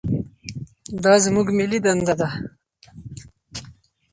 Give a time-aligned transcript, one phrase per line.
[1.03, 2.29] دا زموږ ملي دنده ده.